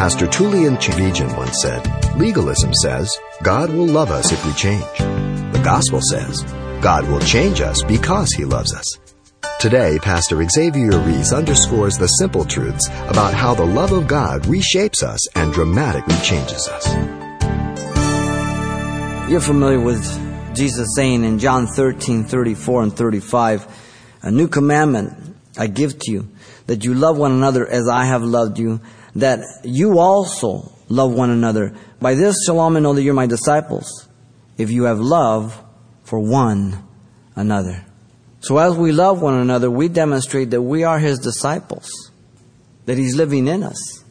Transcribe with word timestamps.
Pastor 0.00 0.26
Tullian 0.26 0.78
Tchividjian 0.78 1.36
once 1.36 1.60
said, 1.60 1.84
Legalism 2.16 2.72
says 2.72 3.14
God 3.42 3.68
will 3.68 3.84
love 3.84 4.10
us 4.10 4.32
if 4.32 4.46
we 4.46 4.52
change. 4.54 4.82
The 4.96 5.60
gospel 5.62 6.00
says 6.00 6.42
God 6.80 7.06
will 7.06 7.20
change 7.20 7.60
us 7.60 7.82
because 7.82 8.32
he 8.32 8.46
loves 8.46 8.74
us. 8.74 8.86
Today, 9.60 9.98
Pastor 10.00 10.42
Xavier 10.48 10.98
Reese 11.00 11.34
underscores 11.34 11.98
the 11.98 12.06
simple 12.06 12.46
truths 12.46 12.88
about 13.08 13.34
how 13.34 13.52
the 13.52 13.66
love 13.66 13.92
of 13.92 14.08
God 14.08 14.44
reshapes 14.44 15.02
us 15.02 15.20
and 15.36 15.52
dramatically 15.52 16.16
changes 16.22 16.66
us. 16.66 16.88
You're 19.30 19.42
familiar 19.42 19.80
with 19.80 20.02
Jesus 20.56 20.94
saying 20.96 21.24
in 21.24 21.38
John 21.38 21.66
13, 21.66 22.24
34 22.24 22.84
and 22.84 22.96
35, 22.96 23.66
A 24.22 24.30
new 24.30 24.48
commandment 24.48 25.36
I 25.58 25.66
give 25.66 25.98
to 25.98 26.10
you, 26.10 26.28
that 26.68 26.86
you 26.86 26.94
love 26.94 27.18
one 27.18 27.32
another 27.32 27.66
as 27.66 27.86
I 27.86 28.04
have 28.06 28.22
loved 28.22 28.58
you, 28.58 28.80
that 29.16 29.40
you 29.64 29.98
also 29.98 30.72
love 30.88 31.12
one 31.12 31.30
another. 31.30 31.74
By 32.00 32.14
this 32.14 32.36
shall 32.44 32.58
all 32.58 32.70
men 32.70 32.82
know 32.82 32.94
that 32.94 33.02
you're 33.02 33.14
my 33.14 33.26
disciples, 33.26 34.08
if 34.58 34.70
you 34.70 34.84
have 34.84 35.00
love 35.00 35.62
for 36.04 36.18
one 36.18 36.84
another. 37.36 37.84
So 38.40 38.58
as 38.58 38.74
we 38.74 38.92
love 38.92 39.20
one 39.20 39.34
another, 39.34 39.70
we 39.70 39.88
demonstrate 39.88 40.50
that 40.50 40.62
we 40.62 40.84
are 40.84 40.98
His 40.98 41.18
disciples, 41.18 42.10
that 42.86 42.96
He's 42.96 43.14
living 43.14 43.46
in 43.46 43.62
us. 43.62 44.02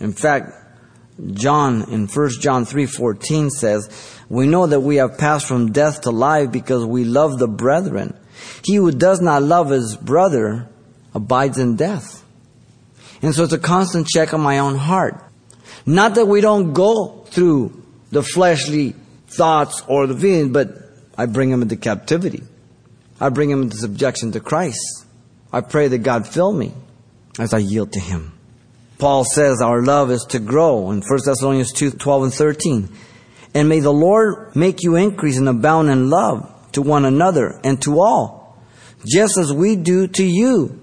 In 0.00 0.12
fact, 0.12 0.52
John 1.32 1.82
in 1.90 2.08
1 2.08 2.40
John 2.40 2.64
3:14 2.64 3.50
says, 3.50 3.88
"We 4.28 4.46
know 4.46 4.66
that 4.66 4.80
we 4.80 4.96
have 4.96 5.18
passed 5.18 5.46
from 5.46 5.70
death 5.70 6.00
to 6.02 6.10
life 6.10 6.50
because 6.50 6.84
we 6.84 7.04
love 7.04 7.38
the 7.38 7.48
brethren. 7.48 8.14
He 8.64 8.76
who 8.76 8.90
does 8.90 9.20
not 9.20 9.42
love 9.42 9.70
his 9.70 9.96
brother 9.96 10.68
abides 11.14 11.58
in 11.58 11.76
death." 11.76 12.21
And 13.22 13.34
so 13.34 13.44
it's 13.44 13.52
a 13.52 13.58
constant 13.58 14.08
check 14.08 14.34
on 14.34 14.40
my 14.40 14.58
own 14.58 14.76
heart. 14.76 15.22
Not 15.86 16.16
that 16.16 16.26
we 16.26 16.40
don't 16.40 16.72
go 16.72 17.24
through 17.26 17.82
the 18.10 18.22
fleshly 18.22 18.94
thoughts 19.28 19.82
or 19.86 20.06
the 20.06 20.16
feelings, 20.16 20.52
but 20.52 20.76
I 21.16 21.26
bring 21.26 21.50
them 21.50 21.62
into 21.62 21.76
captivity. 21.76 22.42
I 23.20 23.28
bring 23.28 23.50
them 23.50 23.62
into 23.62 23.76
subjection 23.76 24.32
to 24.32 24.40
Christ. 24.40 25.06
I 25.52 25.60
pray 25.60 25.88
that 25.88 25.98
God 25.98 26.26
fill 26.26 26.52
me 26.52 26.72
as 27.38 27.54
I 27.54 27.58
yield 27.58 27.92
to 27.92 28.00
Him. 28.00 28.32
Paul 28.98 29.24
says 29.24 29.60
our 29.60 29.82
love 29.82 30.10
is 30.10 30.24
to 30.30 30.38
grow 30.38 30.90
in 30.90 31.02
1 31.02 31.18
Thessalonians 31.24 31.72
2, 31.72 31.92
12 31.92 32.22
and 32.22 32.34
13. 32.34 32.88
And 33.54 33.68
may 33.68 33.80
the 33.80 33.92
Lord 33.92 34.56
make 34.56 34.82
you 34.82 34.96
increase 34.96 35.38
and 35.38 35.48
abound 35.48 35.90
in 35.90 36.08
love 36.08 36.48
to 36.72 36.82
one 36.82 37.04
another 37.04 37.60
and 37.64 37.80
to 37.82 38.00
all, 38.00 38.56
just 39.04 39.36
as 39.36 39.52
we 39.52 39.76
do 39.76 40.06
to 40.08 40.24
you, 40.24 40.81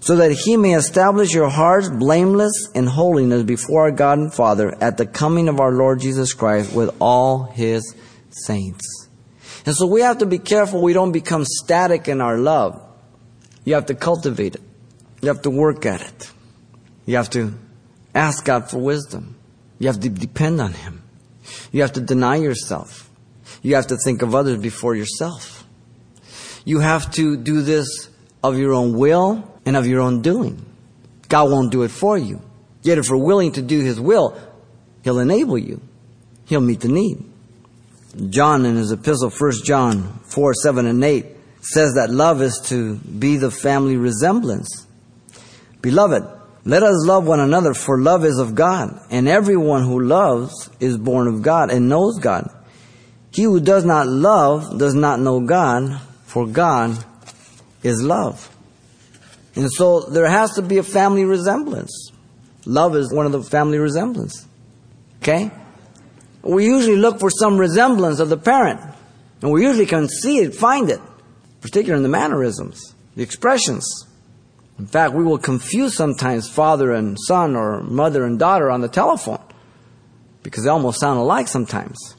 so 0.00 0.16
that 0.16 0.32
he 0.32 0.56
may 0.56 0.74
establish 0.74 1.32
your 1.32 1.48
hearts 1.48 1.88
blameless 1.88 2.70
in 2.74 2.86
holiness 2.86 3.42
before 3.42 3.82
our 3.82 3.90
God 3.90 4.18
and 4.18 4.34
Father 4.34 4.76
at 4.80 4.96
the 4.96 5.06
coming 5.06 5.48
of 5.48 5.60
our 5.60 5.72
Lord 5.72 6.00
Jesus 6.00 6.32
Christ 6.32 6.72
with 6.72 6.94
all 7.00 7.44
his 7.44 7.94
saints. 8.30 9.08
And 9.64 9.74
so 9.74 9.86
we 9.86 10.00
have 10.00 10.18
to 10.18 10.26
be 10.26 10.38
careful 10.38 10.82
we 10.82 10.92
don't 10.92 11.12
become 11.12 11.44
static 11.44 12.08
in 12.08 12.20
our 12.20 12.36
love. 12.36 12.82
You 13.64 13.74
have 13.74 13.86
to 13.86 13.94
cultivate 13.94 14.56
it. 14.56 14.62
You 15.20 15.28
have 15.28 15.42
to 15.42 15.50
work 15.50 15.86
at 15.86 16.00
it. 16.00 16.32
You 17.06 17.16
have 17.16 17.30
to 17.30 17.54
ask 18.14 18.44
God 18.44 18.68
for 18.70 18.78
wisdom. 18.78 19.36
You 19.78 19.86
have 19.86 20.00
to 20.00 20.08
depend 20.08 20.60
on 20.60 20.72
Him. 20.72 21.02
You 21.70 21.82
have 21.82 21.92
to 21.92 22.00
deny 22.00 22.36
yourself. 22.36 23.08
You 23.62 23.76
have 23.76 23.88
to 23.88 23.96
think 23.96 24.22
of 24.22 24.34
others 24.34 24.58
before 24.58 24.96
yourself. 24.96 25.64
You 26.64 26.80
have 26.80 27.10
to 27.12 27.36
do 27.36 27.62
this 27.62 28.08
of 28.42 28.58
your 28.58 28.72
own 28.72 28.96
will 28.96 29.51
and 29.64 29.76
of 29.76 29.86
your 29.86 30.00
own 30.00 30.22
doing. 30.22 30.64
God 31.28 31.50
won't 31.50 31.72
do 31.72 31.82
it 31.82 31.90
for 31.90 32.18
you. 32.18 32.40
Yet 32.82 32.98
if 32.98 33.08
we're 33.10 33.16
willing 33.16 33.52
to 33.52 33.62
do 33.62 33.80
His 33.80 34.00
will, 34.00 34.38
He'll 35.02 35.18
enable 35.18 35.58
you. 35.58 35.80
He'll 36.46 36.60
meet 36.60 36.80
the 36.80 36.88
need. 36.88 37.24
John 38.28 38.66
in 38.66 38.76
his 38.76 38.92
epistle, 38.92 39.30
1 39.30 39.52
John 39.64 40.20
4, 40.24 40.54
7 40.54 40.86
and 40.86 41.02
8, 41.02 41.26
says 41.62 41.94
that 41.94 42.10
love 42.10 42.42
is 42.42 42.60
to 42.66 42.96
be 42.96 43.38
the 43.38 43.50
family 43.50 43.96
resemblance. 43.96 44.86
Beloved, 45.80 46.22
let 46.64 46.82
us 46.82 47.06
love 47.06 47.26
one 47.26 47.40
another, 47.40 47.72
for 47.72 47.98
love 47.98 48.24
is 48.24 48.38
of 48.38 48.54
God, 48.54 49.00
and 49.10 49.28
everyone 49.28 49.84
who 49.84 50.00
loves 50.00 50.70
is 50.78 50.98
born 50.98 51.26
of 51.26 51.42
God 51.42 51.70
and 51.70 51.88
knows 51.88 52.18
God. 52.18 52.50
He 53.32 53.44
who 53.44 53.60
does 53.60 53.84
not 53.84 54.06
love 54.06 54.78
does 54.78 54.94
not 54.94 55.18
know 55.18 55.40
God, 55.40 56.00
for 56.24 56.46
God 56.46 57.02
is 57.82 58.02
love. 58.02 58.54
And 59.54 59.70
so 59.70 60.00
there 60.00 60.28
has 60.28 60.54
to 60.54 60.62
be 60.62 60.78
a 60.78 60.82
family 60.82 61.24
resemblance. 61.24 62.10
Love 62.64 62.96
is 62.96 63.12
one 63.12 63.26
of 63.26 63.32
the 63.32 63.42
family 63.42 63.78
resemblance. 63.78 64.46
Okay? 65.20 65.50
We 66.42 66.66
usually 66.66 66.96
look 66.96 67.20
for 67.20 67.30
some 67.30 67.58
resemblance 67.58 68.18
of 68.18 68.28
the 68.28 68.36
parent. 68.36 68.80
And 69.42 69.50
we 69.50 69.62
usually 69.62 69.86
can 69.86 70.08
see 70.08 70.38
it, 70.38 70.54
find 70.54 70.88
it, 70.88 71.00
particularly 71.60 71.98
in 71.98 72.02
the 72.02 72.08
mannerisms, 72.08 72.94
the 73.16 73.22
expressions. 73.22 74.06
In 74.78 74.86
fact, 74.86 75.14
we 75.14 75.24
will 75.24 75.38
confuse 75.38 75.96
sometimes 75.96 76.48
father 76.48 76.92
and 76.92 77.16
son 77.26 77.56
or 77.56 77.82
mother 77.82 78.24
and 78.24 78.38
daughter 78.38 78.70
on 78.70 78.80
the 78.80 78.88
telephone 78.88 79.42
because 80.42 80.64
they 80.64 80.70
almost 80.70 81.00
sound 81.00 81.18
alike 81.18 81.48
sometimes. 81.48 82.16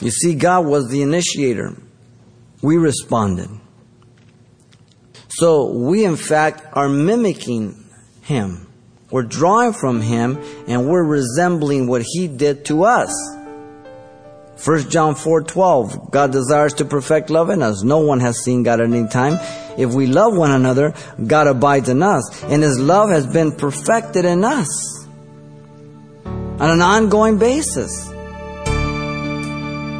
You 0.00 0.10
see, 0.10 0.34
God 0.34 0.66
was 0.66 0.88
the 0.88 1.02
initiator. 1.02 1.74
We 2.62 2.76
responded. 2.76 3.48
So 5.38 5.66
we, 5.66 6.02
in 6.02 6.16
fact, 6.16 6.64
are 6.72 6.88
mimicking 6.88 7.84
Him. 8.22 8.66
We're 9.10 9.22
drawing 9.22 9.74
from 9.74 10.00
Him 10.00 10.38
and 10.66 10.88
we're 10.88 11.04
resembling 11.04 11.88
what 11.88 12.02
He 12.02 12.26
did 12.26 12.64
to 12.66 12.84
us. 12.84 13.12
1 14.64 14.88
John 14.88 15.14
4:12 15.14 16.10
God 16.10 16.32
desires 16.32 16.72
to 16.74 16.86
perfect 16.86 17.28
love 17.28 17.50
in 17.50 17.62
us. 17.62 17.82
No 17.82 17.98
one 17.98 18.20
has 18.20 18.38
seen 18.42 18.62
God 18.62 18.80
at 18.80 18.90
any 18.90 19.06
time. 19.08 19.38
If 19.76 19.92
we 19.92 20.06
love 20.06 20.34
one 20.34 20.52
another, 20.52 20.94
God 21.26 21.46
abides 21.46 21.90
in 21.90 22.02
us, 22.02 22.42
and 22.44 22.62
his 22.62 22.78
love 22.78 23.10
has 23.10 23.26
been 23.26 23.52
perfected 23.52 24.24
in 24.24 24.42
us 24.42 25.06
on 26.24 26.70
an 26.70 26.80
ongoing 26.80 27.36
basis. 27.36 28.10